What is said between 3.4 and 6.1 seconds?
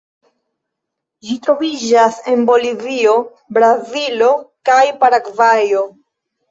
Brazilo kaj Paragvajo.